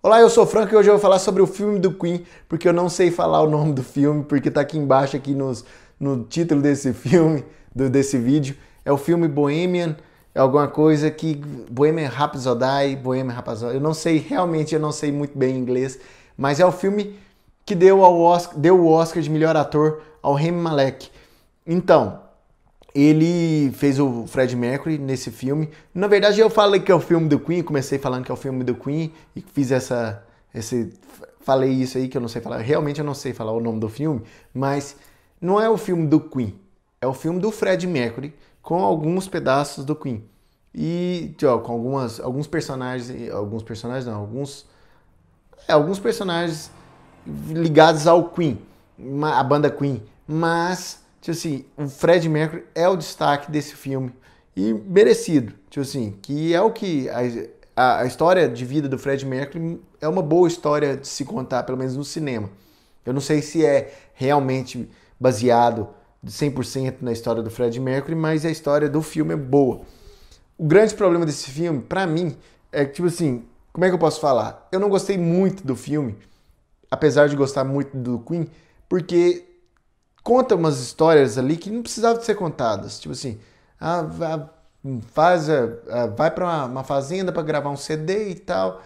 [0.00, 2.24] Olá, eu sou o Franco e hoje eu vou falar sobre o filme do Queen,
[2.48, 5.64] porque eu não sei falar o nome do filme, porque tá aqui embaixo, aqui nos,
[5.98, 8.56] no título desse filme, do, desse vídeo.
[8.84, 9.96] É o filme Bohemian,
[10.32, 11.34] é alguma coisa que...
[11.68, 15.98] Bohemian Rhapsody, Bohemian Rhapsody, eu não sei, realmente eu não sei muito bem inglês,
[16.36, 17.18] mas é o filme
[17.66, 21.08] que deu, ao Oscar, deu o Oscar de melhor ator ao Rami Malek.
[21.66, 22.20] Então,
[22.94, 25.68] ele fez o Fred Mercury nesse filme.
[25.94, 28.36] Na verdade, eu falei que é o filme do Queen, comecei falando que é o
[28.36, 30.24] filme do Queen e fiz essa
[30.54, 30.92] esse
[31.40, 32.58] falei isso aí que eu não sei falar.
[32.58, 34.96] Realmente eu não sei falar o nome do filme, mas
[35.40, 36.58] não é o filme do Queen.
[37.00, 40.24] É o filme do Fred Mercury com alguns pedaços do Queen.
[40.74, 44.66] E ó, com algumas alguns personagens, alguns personagens não, alguns
[45.66, 46.70] é, alguns personagens
[47.26, 48.58] ligados ao Queen,
[49.22, 54.12] a banda Queen, mas tipo assim, o Fred Mercury é o destaque desse filme
[54.56, 57.08] e merecido, tipo assim, que é o que
[57.76, 61.62] a, a, história de vida do Fred Mercury é uma boa história de se contar,
[61.62, 62.50] pelo menos no cinema.
[63.06, 64.88] Eu não sei se é realmente
[65.18, 65.88] baseado
[66.22, 69.82] de 100% na história do Fred Mercury, mas a história do filme é boa.
[70.58, 72.36] O grande problema desse filme, para mim,
[72.72, 74.68] é que, tipo assim, como é que eu posso falar?
[74.72, 76.16] Eu não gostei muito do filme,
[76.90, 78.48] apesar de gostar muito do Queen,
[78.88, 79.44] porque
[80.28, 83.00] conta umas histórias ali que não precisavam ser contadas.
[83.00, 83.40] Tipo assim,
[83.80, 84.06] ah,
[85.10, 88.82] faz, ah, vai para uma, uma, fazenda para gravar um CD e tal,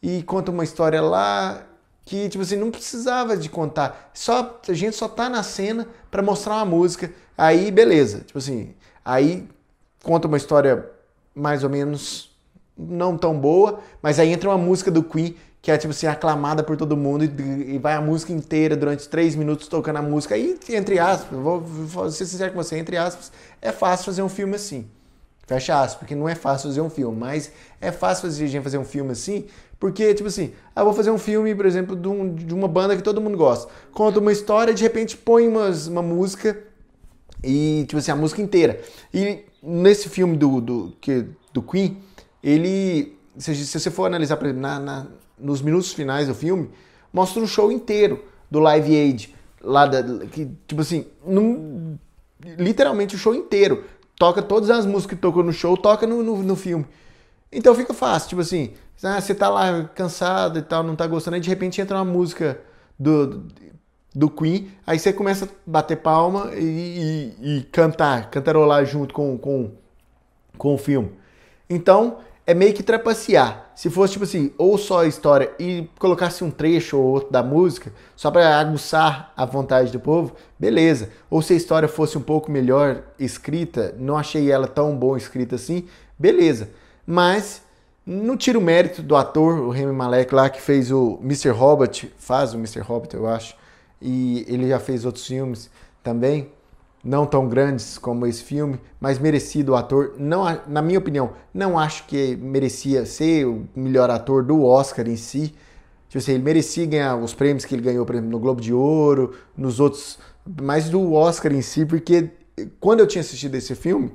[0.00, 1.66] e conta uma história lá
[2.04, 4.12] que tipo assim não precisava de contar.
[4.14, 7.10] Só a gente só tá na cena para mostrar uma música.
[7.36, 8.72] Aí beleza, tipo assim,
[9.04, 9.48] aí
[10.00, 10.88] conta uma história
[11.34, 12.30] mais ou menos
[12.78, 16.62] não tão boa, mas aí entra uma música do Queen que é tipo assim, aclamada
[16.62, 20.34] por todo mundo e, e, vai a música inteira durante três minutos tocando a música.
[20.34, 24.28] Aí, entre aspas, vou, vou ser sincero com você, entre aspas, é fácil fazer um
[24.28, 24.86] filme assim.
[25.46, 28.76] Fecha aspas, porque não é fácil fazer um filme, mas é fácil fazer, gente fazer
[28.76, 29.46] um filme assim,
[29.80, 32.94] porque, tipo assim, ah, vou fazer um filme, por exemplo, de, um, de uma banda
[32.94, 33.72] que todo mundo gosta.
[33.90, 36.62] Conta uma história, de repente põe umas, uma música
[37.42, 38.82] e, tipo assim, a música inteira.
[39.14, 41.24] E nesse filme do, do, que,
[41.54, 42.02] do Queen,
[42.42, 45.06] ele, se, se você for analisar, por exemplo, na, na
[45.38, 46.70] nos minutos finais do filme,
[47.12, 49.34] mostra um show inteiro do Live Aid.
[49.60, 51.98] Lá da, que, tipo assim, num,
[52.58, 53.84] literalmente o show inteiro.
[54.16, 56.86] Toca todas as músicas que tocou no show, toca no, no, no filme.
[57.50, 58.72] Então fica fácil, tipo assim,
[59.02, 62.04] ah, você tá lá cansado e tal, não tá gostando, aí de repente entra uma
[62.04, 62.60] música
[62.98, 63.44] do,
[64.14, 69.38] do Queen, aí você começa a bater palma e, e, e cantar, cantarolar junto com,
[69.38, 69.70] com,
[70.58, 71.12] com o filme.
[71.70, 73.70] Então, é meio que trapacear.
[73.74, 77.42] Se fosse tipo assim, ou só a história e colocasse um trecho ou outro da
[77.42, 81.10] música, só para aguçar a vontade do povo, beleza.
[81.30, 85.56] Ou se a história fosse um pouco melhor escrita, não achei ela tão bom escrita
[85.56, 85.86] assim,
[86.18, 86.70] beleza.
[87.06, 87.62] Mas
[88.06, 91.50] não tira o mérito do ator, o Remy Malek lá que fez o Mr.
[91.50, 92.80] Hobbit, faz o Mr.
[92.80, 93.56] Hobbit, eu acho,
[94.00, 95.70] e ele já fez outros filmes
[96.02, 96.50] também
[97.04, 100.14] não tão grandes como esse filme, mas merecido o ator.
[100.18, 105.16] Não, na minha opinião, não acho que merecia ser o melhor ator do Oscar em
[105.16, 105.54] si.
[106.08, 108.72] Tipo assim, ele merecia ganhar os prêmios que ele ganhou, por exemplo, no Globo de
[108.72, 110.18] Ouro, nos outros,
[110.62, 112.30] mas do Oscar em si, porque
[112.80, 114.12] quando eu tinha assistido esse filme,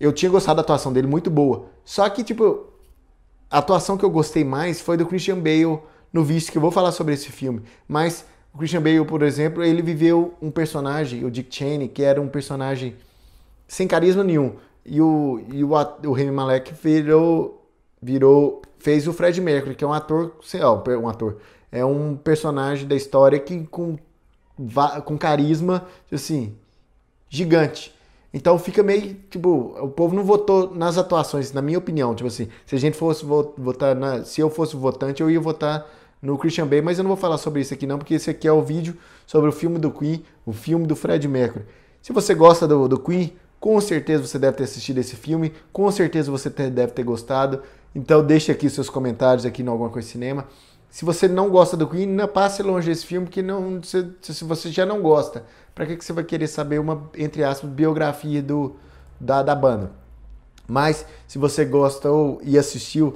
[0.00, 1.66] eu tinha gostado da atuação dele muito boa.
[1.84, 2.66] Só que, tipo,
[3.50, 5.78] a atuação que eu gostei mais foi do Christian Bale
[6.12, 7.62] no Vice, que eu vou falar sobre esse filme.
[7.86, 12.20] Mas o Christian Bale, por exemplo, ele viveu um personagem, o Dick Cheney, que era
[12.22, 12.94] um personagem
[13.66, 14.54] sem carisma nenhum.
[14.86, 17.66] E o, e o, o Remy Malek virou,
[18.00, 21.38] virou, fez o Fred Mercury, que é um ator, sei lá, um ator,
[21.72, 23.98] é um personagem da história que com,
[25.04, 26.54] com carisma, assim,
[27.28, 27.92] gigante.
[28.32, 32.48] Então fica meio, tipo, o povo não votou nas atuações, na minha opinião, tipo assim,
[32.66, 35.88] se a gente fosse votar, na, se eu fosse votante, eu ia votar
[36.24, 38.48] no Christian Bale, mas eu não vou falar sobre isso aqui não, porque esse aqui
[38.48, 38.96] é o vídeo
[39.26, 41.66] sobre o filme do Queen, o filme do Fred Mercury.
[42.00, 45.90] Se você gosta do, do Queen, com certeza você deve ter assistido esse filme, com
[45.90, 47.62] certeza você deve ter gostado.
[47.94, 50.46] Então deixe aqui seus comentários aqui no Alguma Coisa Cinema.
[50.88, 54.44] Se você não gosta do Queen, não passe longe desse filme, porque não, se, se
[54.44, 55.44] você já não gosta,
[55.74, 58.76] para que, que você vai querer saber uma, entre aspas, biografia do,
[59.20, 59.92] da, da banda?
[60.66, 63.14] Mas se você gosta ou e assistiu,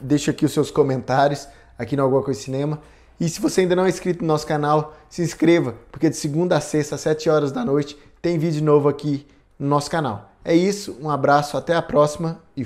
[0.00, 1.48] deixa aqui os seus comentários
[1.80, 2.78] aqui no Alguma Coisa Cinema.
[3.18, 6.56] E se você ainda não é inscrito no nosso canal, se inscreva, porque de segunda
[6.56, 9.26] a sexta, às 7 horas da noite, tem vídeo novo aqui
[9.58, 10.30] no nosso canal.
[10.44, 12.64] É isso, um abraço, até a próxima e